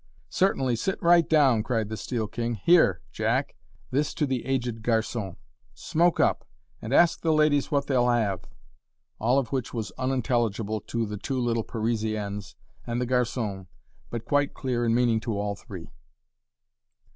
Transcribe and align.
"Certainly, 0.31 0.77
sit 0.77 0.99
right 0.99 1.29
down," 1.29 1.61
cried 1.61 1.89
the 1.89 1.95
Steel 1.95 2.25
King. 2.25 2.55
"Here, 2.55 3.01
Jack," 3.11 3.55
this 3.91 4.15
to 4.15 4.25
the 4.25 4.43
aged 4.47 4.81
garçon, 4.81 5.35
"smoke 5.75 6.19
up! 6.19 6.43
and 6.81 6.91
ask 6.91 7.21
the 7.21 7.31
ladies 7.31 7.69
what 7.69 7.85
they'll 7.85 8.09
have" 8.09 8.45
all 9.19 9.37
of 9.37 9.51
which 9.51 9.75
was 9.75 9.91
unintelligible 9.99 10.79
to 10.81 11.05
the 11.05 11.17
two 11.17 11.39
little 11.39 11.61
Parisiennes 11.63 12.55
and 12.87 12.99
the 12.99 13.05
garçon, 13.05 13.67
but 14.09 14.25
quite 14.25 14.55
clear 14.55 14.83
in 14.85 14.95
meaning 14.95 15.19
to 15.19 15.37
all 15.37 15.55
three. 15.55 15.91